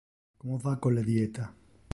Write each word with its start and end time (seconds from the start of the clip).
Como 0.39 0.57
va 0.63 0.73
con 0.79 0.95
le 0.95 1.03
dieta? 1.11 1.53